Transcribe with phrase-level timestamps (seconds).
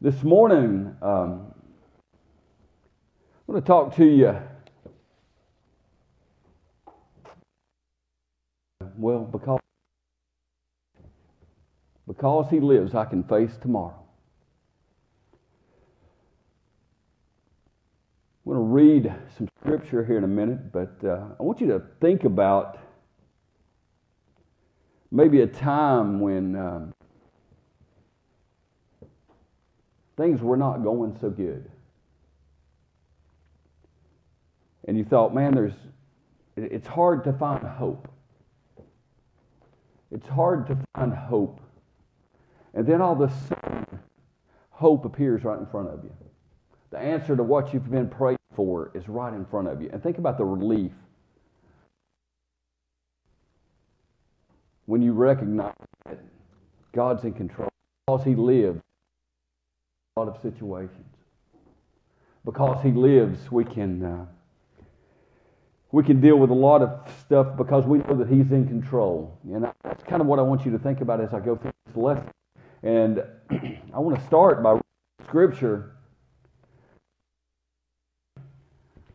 [0.00, 1.52] This morning, um,
[2.12, 4.36] I want to talk to you.
[8.96, 9.58] Well, because
[12.06, 14.00] because he lives, I can face tomorrow.
[18.46, 21.66] I'm going to read some scripture here in a minute, but uh, I want you
[21.66, 22.78] to think about
[25.10, 26.94] maybe a time when um,
[30.18, 31.70] things were not going so good.
[34.86, 35.74] And you thought, man, there's,
[36.56, 38.08] it's hard to find hope.
[40.10, 41.60] It's hard to find hope.
[42.74, 43.86] And then all of a sudden,
[44.70, 46.12] hope appears right in front of you.
[46.90, 49.88] The answer to what you've been praying for is right in front of you.
[49.92, 50.92] And think about the relief
[54.86, 55.74] when you recognize
[56.06, 56.18] that
[56.92, 57.68] God's in control
[58.06, 58.80] because He lives
[60.18, 61.06] lot of situations.
[62.44, 64.04] Because He lives, we can.
[64.04, 64.26] Uh,
[65.90, 69.38] we can deal with a lot of stuff because we know that He's in control.
[69.50, 71.72] And that's kind of what I want you to think about as I go through
[71.86, 72.30] this lesson.
[72.82, 74.78] And I want to start by
[75.26, 75.96] Scripture,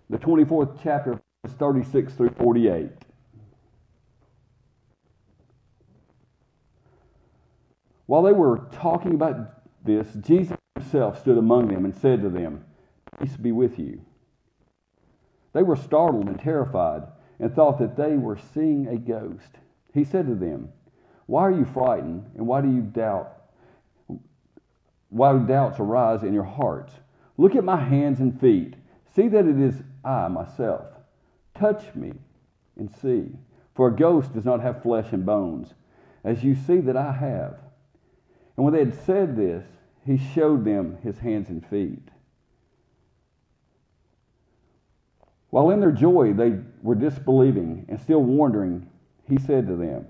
[0.10, 2.90] the 24th chapter, 36 through 48.
[8.08, 12.64] While they were talking about this, Jesus himself stood among them and said to them,
[13.20, 14.02] Peace be with you.
[15.54, 17.04] They were startled and terrified
[17.40, 19.58] and thought that they were seeing a ghost.
[19.94, 20.70] He said to them,
[21.26, 23.32] Why are you frightened and why do you doubt?
[25.10, 26.94] Why do doubts arise in your hearts?
[27.38, 28.76] Look at my hands and feet.
[29.16, 30.88] See that it is I myself.
[31.56, 32.14] Touch me
[32.78, 33.30] and see.
[33.76, 35.74] For a ghost does not have flesh and bones,
[36.24, 37.58] as you see that I have.
[38.56, 39.66] And when they had said this,
[40.06, 42.10] he showed them his hands and feet.
[45.50, 48.90] While in their joy they were disbelieving and still wondering,
[49.28, 50.08] he said to them,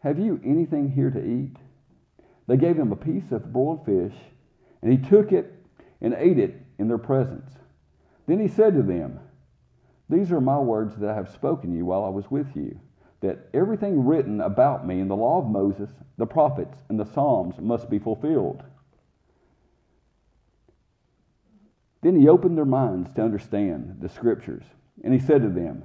[0.00, 1.56] Have you anything here to eat?
[2.46, 4.14] They gave him a piece of broiled fish,
[4.82, 5.54] and he took it
[6.00, 7.52] and ate it in their presence.
[8.26, 9.20] Then he said to them,
[10.08, 12.80] These are my words that I have spoken to you while I was with you,
[13.20, 17.56] that everything written about me in the law of Moses, the prophets, and the Psalms
[17.58, 18.62] must be fulfilled.
[22.02, 24.64] Then he opened their minds to understand the scriptures.
[25.04, 25.84] And he said to them,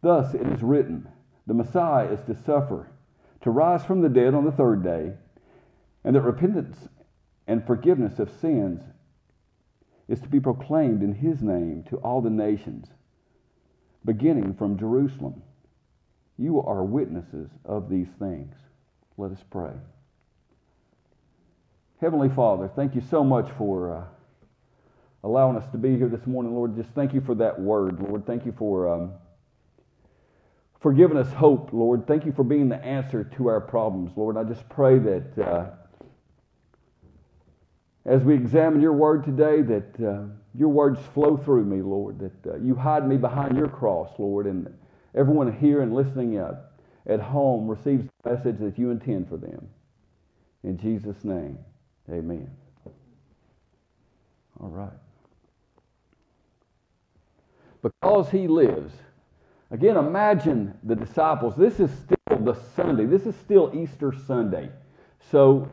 [0.00, 1.08] Thus it is written,
[1.46, 2.88] the Messiah is to suffer,
[3.42, 5.12] to rise from the dead on the third day,
[6.04, 6.88] and that repentance
[7.46, 8.82] and forgiveness of sins
[10.08, 12.88] is to be proclaimed in his name to all the nations,
[14.04, 15.42] beginning from Jerusalem.
[16.42, 18.54] You are witnesses of these things.
[19.16, 19.72] Let us pray.
[22.00, 23.96] Heavenly Father, thank you so much for.
[23.96, 24.04] Uh,
[25.24, 26.76] allowing us to be here this morning, Lord.
[26.76, 28.26] Just thank you for that word, Lord.
[28.26, 29.12] Thank you for um,
[30.80, 32.06] for giving us hope, Lord.
[32.06, 34.36] Thank you for being the answer to our problems, Lord.
[34.36, 35.66] I just pray that uh,
[38.04, 42.18] as we examine your word today, that uh, your words flow through me, Lord.
[42.18, 44.66] That uh, you hide me behind your cross, Lord, and
[45.14, 46.72] everyone here and listening at,
[47.06, 49.68] at home receives the message that you intend for them.
[50.64, 51.58] In Jesus' name,
[52.10, 52.50] amen.
[54.60, 54.92] All right
[57.82, 58.94] because he lives.
[59.70, 61.54] Again, imagine the disciples.
[61.56, 63.06] This is still the Sunday.
[63.06, 64.70] This is still Easter Sunday.
[65.30, 65.68] So,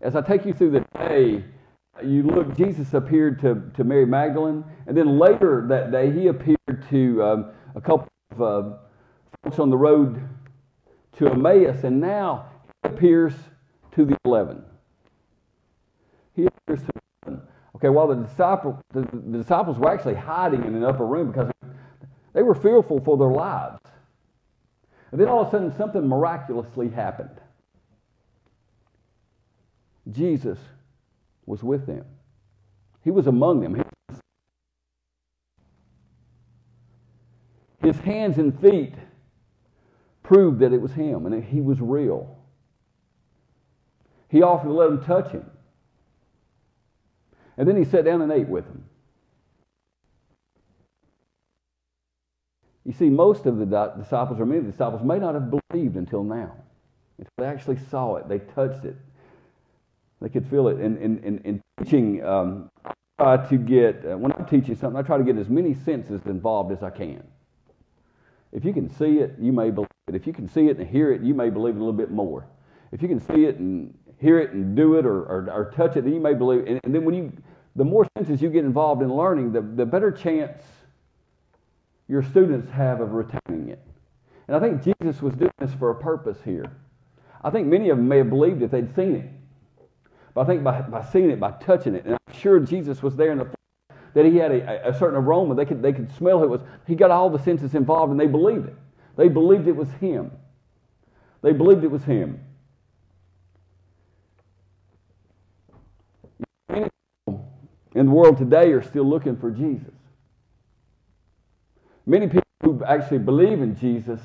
[0.00, 1.44] as I take you through the day,
[2.04, 6.84] you look, Jesus appeared to, to Mary Magdalene, and then later that day, he appeared
[6.90, 8.76] to um, a couple of uh,
[9.44, 10.22] folks on the road
[11.18, 12.46] to Emmaus, and now
[12.82, 13.34] he appears
[13.92, 14.62] to the eleven.
[16.34, 17.46] He appears to the eleven.
[17.76, 21.50] Okay, while the, disciple, the, the disciples were actually hiding in an upper room because
[22.32, 23.80] they were fearful for their lives.
[25.12, 27.40] And then all of a sudden, something miraculously happened.
[30.10, 30.58] Jesus
[31.46, 32.04] was with them,
[33.02, 33.82] He was among them.
[37.82, 38.94] His hands and feet
[40.24, 42.36] proved that it was Him and that He was real.
[44.28, 45.48] He offered to let them touch Him.
[47.56, 48.84] And then he sat down and ate with them.
[52.84, 53.64] You see, most of the
[53.96, 56.52] disciples, or many of the disciples, may not have believed until now.
[57.18, 58.96] Until they actually saw it, they touched it,
[60.20, 60.80] they could feel it.
[60.80, 62.92] In, in, in, teaching, um, I
[63.36, 66.20] try to get, uh, when I'm teaching something, I try to get as many senses
[66.26, 67.22] involved as I can.
[68.52, 70.14] If you can see it, you may believe it.
[70.14, 72.10] If you can see it and hear it, you may believe it a little bit
[72.10, 72.46] more.
[72.92, 75.96] If you can see it and hear it and do it or, or, or touch
[75.96, 76.66] it, then you may believe.
[76.66, 77.32] And, and then when you,
[77.76, 80.62] the more senses you get involved in learning, the, the better chance
[82.08, 83.80] your students have of retaining it.
[84.46, 86.70] And I think Jesus was doing this for a purpose here.
[87.42, 89.30] I think many of them may have believed if they'd seen it.
[90.34, 93.16] But I think by, by seeing it, by touching it, and I'm sure Jesus was
[93.16, 93.48] there in the
[94.14, 95.54] that he had a, a certain aroma.
[95.54, 96.60] They could, they could smell it was.
[96.86, 98.76] He got all the senses involved and they believed it.
[99.16, 100.32] They believed it was him.
[101.42, 102.40] They believed it was him.
[106.68, 106.88] Many
[107.26, 107.50] people
[107.94, 109.94] in the world today are still looking for Jesus.
[112.06, 114.20] Many people who actually believe in Jesus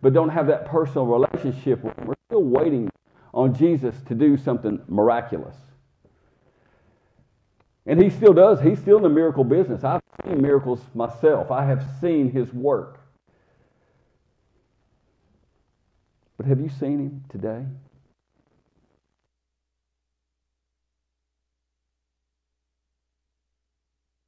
[0.00, 2.88] but don't have that personal relationship with him are still waiting
[3.34, 5.56] on Jesus to do something miraculous.
[7.86, 8.60] And he still does.
[8.60, 9.82] He's still in the miracle business.
[9.82, 12.97] I've seen miracles myself, I have seen his work.
[16.38, 17.64] But have you seen him today?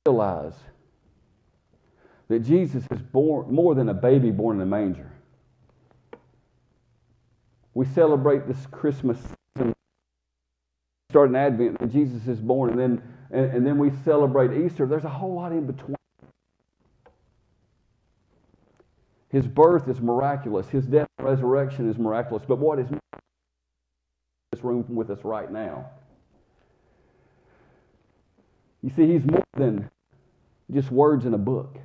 [0.07, 0.55] Realize
[2.29, 5.11] that Jesus is born more than a baby born in a manger.
[7.75, 9.19] We celebrate this Christmas
[9.57, 9.73] season,
[11.11, 14.87] start an Advent, and Jesus is born, and then and, and then we celebrate Easter.
[14.87, 16.00] There's a whole lot in between.
[19.31, 20.69] His birth is miraculous.
[20.69, 22.43] His death and resurrection is miraculous.
[22.47, 22.89] But what is
[24.53, 25.87] this room with us right now?
[28.83, 29.91] You see, he's more than
[30.73, 31.79] just words in a book.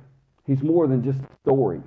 [0.46, 1.82] He's more than just a story.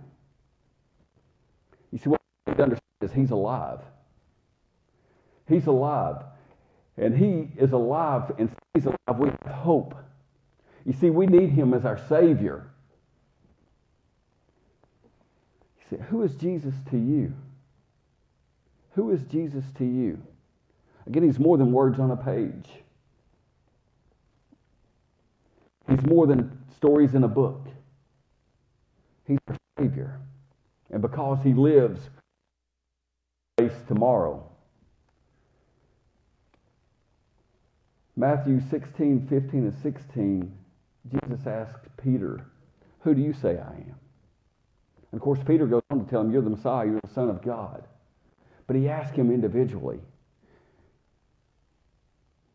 [1.92, 3.80] You see, what we need to understand is he's alive.
[5.48, 6.24] He's alive.
[6.98, 9.18] And he is alive and he's alive.
[9.18, 9.96] We have hope.
[10.86, 12.68] You see, we need him as our Savior.
[15.78, 17.34] You say, who is Jesus to you?
[18.92, 20.22] Who is Jesus to you?
[21.08, 22.70] Again, he's more than words on a page.
[25.90, 27.66] He's more than stories in a book.
[29.26, 30.20] He's our Savior.
[30.92, 32.00] And because he lives,
[33.58, 34.50] face tomorrow.
[38.16, 40.52] Matthew 16, 15, and 16,
[41.12, 42.46] Jesus asked Peter,
[43.00, 43.96] Who do you say I am?
[45.12, 47.30] And of course, Peter goes on to tell him, You're the Messiah, you're the Son
[47.30, 47.84] of God.
[48.68, 50.00] But he asked him individually,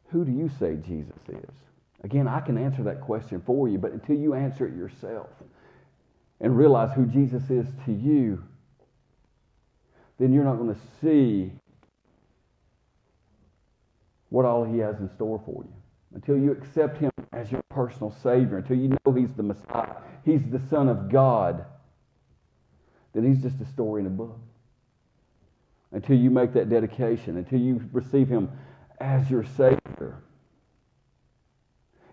[0.09, 1.51] Who do you say Jesus is?
[2.05, 5.31] Again, I can answer that question for you, but until you answer it yourself
[6.41, 8.43] and realize who Jesus is to you,
[10.19, 11.53] then you're not going to see
[14.29, 15.73] what all he has in store for you.
[16.15, 20.43] Until you accept him as your personal Savior, until you know he's the Messiah, he's
[20.51, 21.65] the Son of God,
[23.15, 24.39] then he's just a story in a book.
[25.93, 28.51] Until you make that dedication, until you receive him
[29.01, 30.23] as your Savior.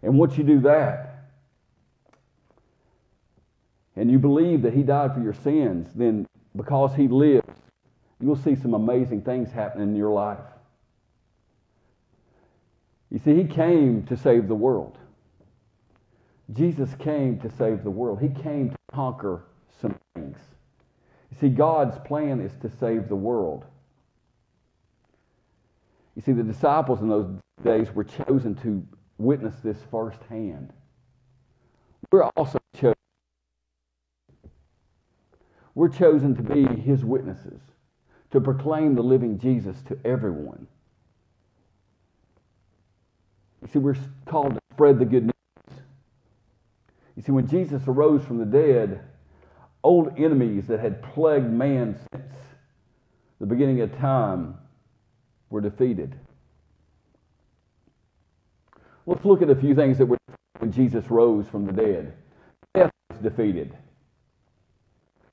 [0.04, 1.08] And once you do that,
[3.96, 6.26] and you believe that he died for your sins, then
[6.56, 7.48] because he lives,
[8.20, 10.40] you'll see some amazing things happen in your life.
[13.10, 14.98] You see, he came to save the world.
[16.54, 18.22] Jesus came to save the world.
[18.22, 19.44] He came to conquer
[19.82, 20.38] some things.
[21.32, 23.66] You see, God's plan is to save the world.
[26.16, 27.28] You see, the disciples in those
[27.64, 28.86] days were chosen to
[29.18, 30.74] witness this firsthand.
[32.12, 32.96] We're also chosen.
[35.74, 37.62] We're chosen to be his witnesses,
[38.32, 40.68] to proclaim the living Jesus to everyone.
[43.62, 45.80] You see, we're called to spread the good news.
[47.16, 49.02] You see, when Jesus arose from the dead,
[49.84, 52.34] old enemies that had plagued man since
[53.40, 54.56] the beginning of time
[55.50, 56.16] were defeated.
[59.06, 60.18] Let's look at a few things that were
[60.60, 62.14] when Jesus rose from the dead.
[62.74, 63.76] Death was defeated.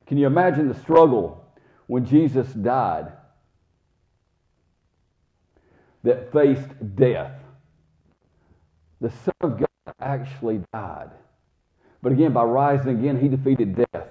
[0.07, 1.45] Can you imagine the struggle
[1.87, 3.13] when Jesus died
[6.03, 7.33] that faced death?
[9.03, 11.11] The Son of God actually died.
[12.03, 14.09] But again, by rising again, he defeated death.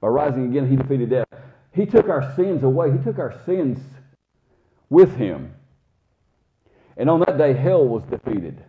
[0.00, 1.26] By rising again, he defeated death.
[1.72, 2.92] He took our sins away.
[2.92, 3.78] He took our sins
[4.90, 5.54] with him.
[6.96, 8.62] And on that day, hell was defeated.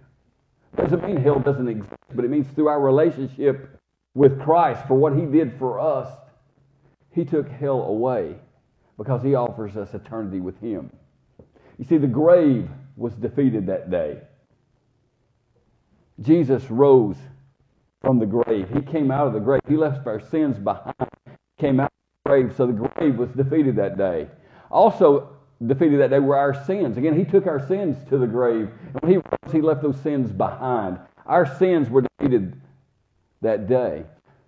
[0.75, 3.79] Doesn't mean hell doesn't exist, but it means through our relationship
[4.13, 6.07] with Christ, for what he did for us,
[7.11, 8.35] he took hell away
[8.97, 10.91] because he offers us eternity with him.
[11.77, 14.19] You see, the grave was defeated that day.
[16.21, 17.15] Jesus rose
[18.01, 18.69] from the grave.
[18.73, 19.61] He came out of the grave.
[19.67, 20.93] He left our sins behind,
[21.59, 21.91] came out of
[22.23, 22.53] the grave.
[22.55, 24.27] So the grave was defeated that day.
[24.71, 25.35] Also,
[25.65, 26.97] defeated that day were our sins.
[26.97, 28.69] Again, He took our sins to the grave.
[28.93, 30.99] And when He rose, He left those sins behind.
[31.25, 32.59] Our sins were defeated
[33.41, 34.03] that day.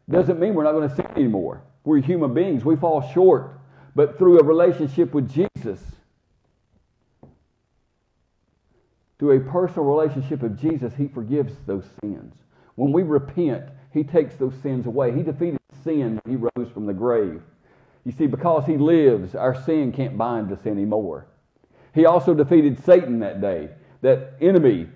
[0.09, 1.61] Doesn't mean we're not going to sin anymore.
[1.83, 2.65] We're human beings.
[2.65, 3.59] We fall short.
[3.95, 5.79] But through a relationship with Jesus,
[9.19, 12.33] through a personal relationship of Jesus, He forgives those sins.
[12.75, 15.11] When we repent, He takes those sins away.
[15.15, 17.41] He defeated sin He rose from the grave.
[18.05, 21.27] You see, because He lives, our sin can't bind us anymore.
[21.93, 23.69] He also defeated Satan that day,
[24.01, 24.87] that enemy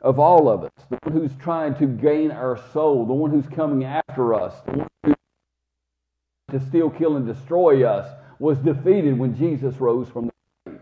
[0.00, 3.46] of all of us, the one who's trying to gain our soul, the one who's
[3.46, 5.14] coming after us, the one who
[6.50, 8.06] to steal, kill, and destroy us,
[8.38, 10.32] was defeated when Jesus rose from the
[10.66, 10.80] grave.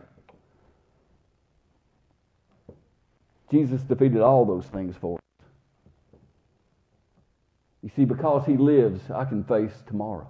[3.51, 5.30] Jesus defeated all those things for us.
[7.83, 10.29] You see, because he lives, I can face tomorrow.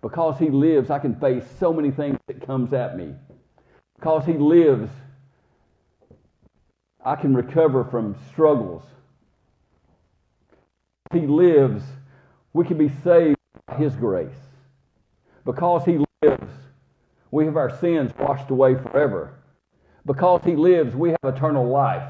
[0.00, 3.14] Because he lives, I can face so many things that comes at me.
[3.96, 4.90] Because he lives,
[7.04, 8.82] I can recover from struggles.
[11.12, 11.82] He lives,
[12.52, 14.30] we can be saved by his grace.
[15.44, 16.52] Because he lives,
[17.30, 19.34] we have our sins washed away forever.
[20.06, 22.08] Because he lives, we have eternal life.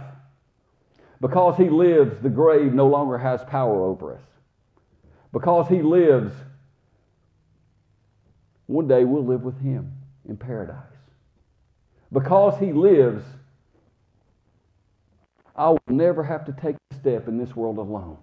[1.20, 4.22] Because he lives, the grave no longer has power over us.
[5.32, 6.32] Because he lives,
[8.66, 9.92] one day we'll live with him
[10.28, 10.76] in paradise.
[12.12, 13.24] Because he lives,
[15.56, 18.18] I will never have to take a step in this world alone.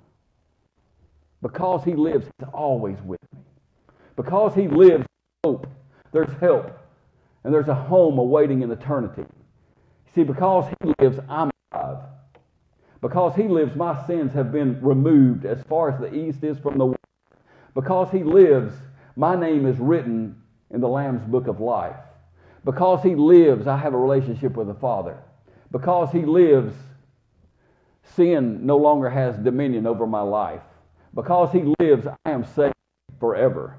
[1.42, 3.42] Because he lives, he's always with me.
[4.16, 5.06] Because he lives,
[5.44, 5.68] hope,
[6.12, 6.78] there's help,
[7.44, 9.26] and there's a home awaiting in eternity.
[10.14, 11.98] See, because he lives, I'm alive.
[13.02, 16.78] Because he lives, my sins have been removed as far as the east is from
[16.78, 17.00] the west.
[17.74, 18.74] Because he lives,
[19.16, 20.40] my name is written
[20.70, 21.96] in the Lamb's book of life.
[22.64, 25.18] Because he lives, I have a relationship with the Father.
[25.72, 26.76] Because he lives,
[28.16, 30.62] sin no longer has dominion over my life.
[31.16, 32.76] Because he lives, I am saved
[33.20, 33.78] forever.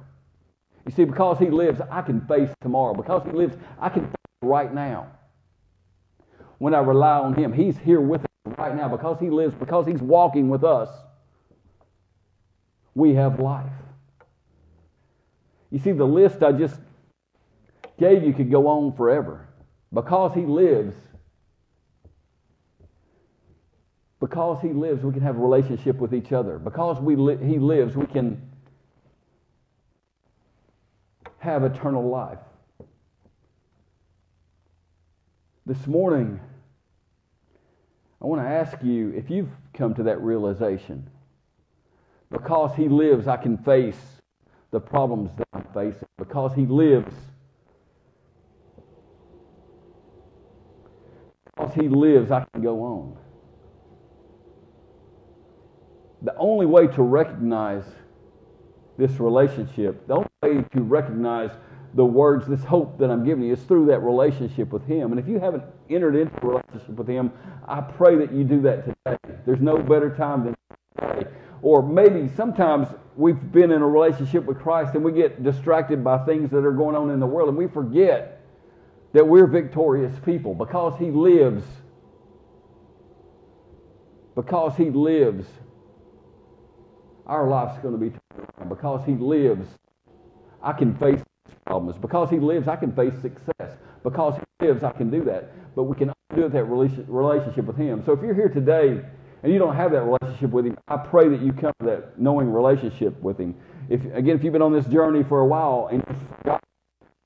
[0.85, 2.93] You see, because he lives, I can face tomorrow.
[2.95, 5.07] Because he lives, I can face right now.
[6.59, 8.89] When I rely on him, he's here with us right now.
[8.89, 10.89] Because he lives, because he's walking with us,
[12.95, 13.73] we have life.
[15.71, 16.79] You see, the list I just
[17.99, 19.49] gave you could go on forever.
[19.93, 20.95] Because he lives,
[24.21, 26.59] because he lives, we can have a relationship with each other.
[26.59, 28.41] Because we li- he lives, we can
[31.39, 32.39] have eternal life.
[35.67, 36.41] This morning,
[38.23, 41.09] I want to ask you if you've come to that realization.
[42.31, 43.99] Because he lives, I can face
[44.71, 46.07] the problems that I'm facing.
[46.17, 47.13] Because he lives,
[51.45, 53.17] because he lives, I can go on.
[56.23, 57.85] The only way to recognize
[58.97, 61.51] this relationship, the only way to recognize
[61.95, 65.11] the words, this hope that I'm giving you, is through that relationship with Him.
[65.13, 67.33] And if you haven't entered into a relationship with Him,
[67.69, 69.17] I pray that you do that today.
[69.45, 70.55] There's no better time than
[70.99, 71.31] today.
[71.61, 76.19] Or maybe sometimes we've been in a relationship with Christ and we get distracted by
[76.25, 78.41] things that are going on in the world and we forget
[79.13, 81.65] that we're victorious people because He lives.
[84.35, 85.47] Because He lives,
[87.27, 88.69] our life's going to be turned around.
[88.71, 89.69] because He lives.
[90.63, 91.21] I can face
[91.67, 91.97] problems.
[91.99, 93.77] Because He lives, I can face success.
[94.03, 95.53] Because He lives, I can do that.
[95.75, 98.03] But we can do that relationship with Him.
[98.05, 99.01] So if you're here today
[99.43, 102.19] and you don't have that relationship with Him, I pray that you come to that
[102.19, 103.55] knowing relationship with Him.
[103.89, 106.03] If again, if you've been on this journey for a while and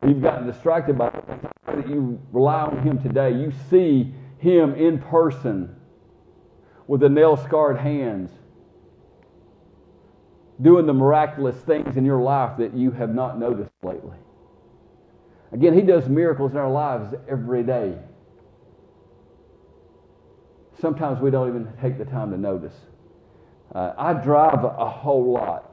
[0.07, 1.11] You've gotten distracted by
[1.67, 3.33] that you rely on Him today.
[3.33, 5.75] You see Him in person
[6.87, 8.31] with the nail scarred hands,
[10.61, 14.17] doing the miraculous things in your life that you have not noticed lately.
[15.53, 17.97] Again, He does miracles in our lives every day.
[20.81, 22.75] Sometimes we don't even take the time to notice.
[23.75, 25.73] Uh, I drive a whole lot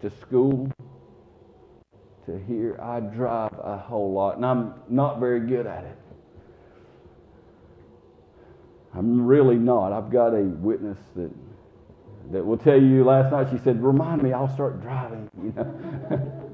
[0.00, 0.70] to school,
[2.26, 2.78] to here.
[2.82, 5.98] I drive a whole lot, and I'm not very good at it.
[8.94, 9.92] I'm really not.
[9.92, 11.30] I've got a witness that
[12.32, 13.04] that will tell you.
[13.04, 16.42] Last night she said, "Remind me, I'll start driving." You know,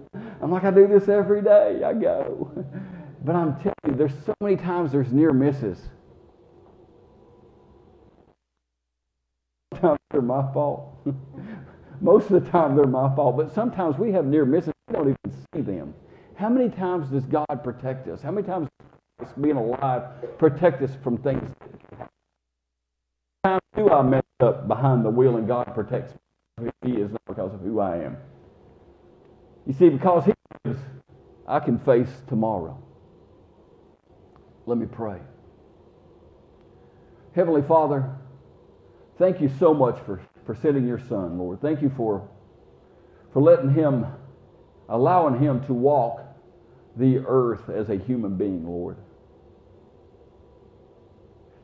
[0.43, 1.83] I'm like, I do this every day.
[1.85, 2.51] I go,
[3.25, 5.79] but I'm telling you, there's so many times there's near misses.
[9.75, 10.97] Sometimes they're my fault.
[12.01, 14.73] Most of the time they're my fault, but sometimes we have near misses.
[14.89, 15.95] We don't even see them.
[16.35, 18.21] How many times does God protect us?
[18.21, 18.69] How many times
[19.21, 20.03] does being alive
[20.39, 21.49] protect us from things?
[23.45, 26.15] How many times do I mess up behind the wheel and God protects
[26.61, 26.71] me?
[26.85, 28.17] He is not because of who I am.
[29.66, 30.33] You see, because He
[30.71, 30.76] is,
[31.47, 32.83] I can face tomorrow.
[34.66, 35.19] Let me pray.
[37.35, 38.11] Heavenly Father,
[39.19, 41.61] thank you so much for, for sending your Son, Lord.
[41.61, 42.28] Thank you for,
[43.33, 44.07] for letting Him,
[44.88, 46.21] allowing Him to walk
[46.97, 48.97] the earth as a human being, Lord.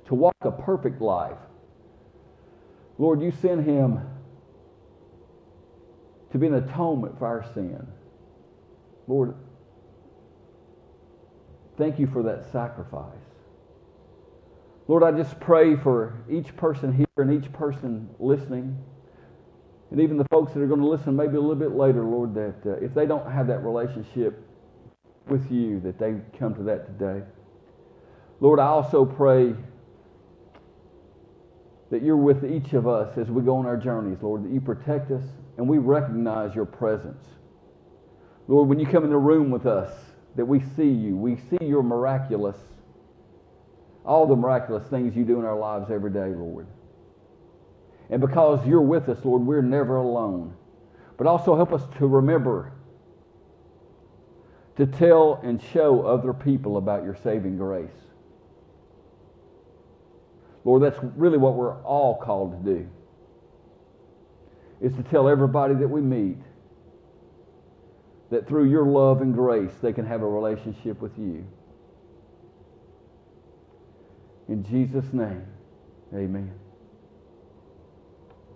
[0.07, 1.37] To walk a perfect life.
[2.97, 4.01] Lord, you sent Him
[6.33, 7.87] to be an atonement for our sin.
[9.07, 9.35] Lord,
[11.77, 13.15] thank you for that sacrifice.
[14.87, 18.79] Lord, I just pray for each person here and each person listening,
[19.91, 22.35] and even the folks that are going to listen maybe a little bit later, Lord,
[22.35, 24.43] that uh, if they don't have that relationship
[25.29, 27.25] with you, that they come to that today.
[28.41, 29.55] Lord, I also pray
[31.91, 34.61] that you're with each of us as we go on our journeys, Lord, that you
[34.61, 35.23] protect us
[35.57, 37.25] and we recognize your presence.
[38.47, 39.93] Lord, when you come in the room with us,
[40.37, 42.57] that we see you, we see your miraculous,
[44.05, 46.67] all the miraculous things you do in our lives every day, Lord.
[48.11, 50.55] And because you're with us, Lord, we're never alone.
[51.17, 52.73] But also help us to remember
[54.77, 57.91] to tell and show other people about your saving grace.
[60.69, 62.89] Lord, that's really what we're all called to do.
[64.83, 66.37] Is to tell everybody that we meet
[68.31, 71.47] that through your love and grace they can have a relationship with you.
[74.49, 75.47] In Jesus' name,
[76.15, 76.53] amen.